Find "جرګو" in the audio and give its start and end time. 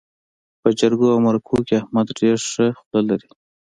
0.79-1.07